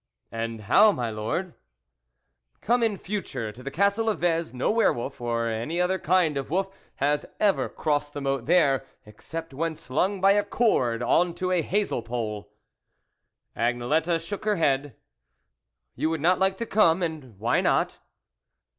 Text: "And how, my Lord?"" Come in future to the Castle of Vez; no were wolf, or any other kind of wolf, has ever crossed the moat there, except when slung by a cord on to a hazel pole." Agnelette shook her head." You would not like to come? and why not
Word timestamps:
"And 0.31 0.61
how, 0.61 0.91
my 0.91 1.11
Lord?"" 1.11 1.53
Come 2.61 2.81
in 2.81 2.97
future 2.97 3.51
to 3.51 3.61
the 3.61 3.69
Castle 3.69 4.09
of 4.09 4.17
Vez; 4.17 4.51
no 4.51 4.71
were 4.71 4.91
wolf, 4.91 5.21
or 5.21 5.47
any 5.47 5.79
other 5.79 5.99
kind 5.99 6.37
of 6.37 6.49
wolf, 6.49 6.69
has 6.95 7.23
ever 7.39 7.69
crossed 7.69 8.13
the 8.13 8.21
moat 8.21 8.47
there, 8.47 8.83
except 9.05 9.53
when 9.53 9.75
slung 9.75 10.19
by 10.19 10.31
a 10.31 10.43
cord 10.43 11.03
on 11.03 11.35
to 11.35 11.51
a 11.51 11.61
hazel 11.61 12.01
pole." 12.01 12.51
Agnelette 13.55 14.19
shook 14.25 14.43
her 14.43 14.55
head." 14.55 14.95
You 15.95 16.09
would 16.09 16.19
not 16.21 16.39
like 16.39 16.57
to 16.57 16.65
come? 16.65 17.03
and 17.03 17.37
why 17.37 17.61
not 17.61 17.99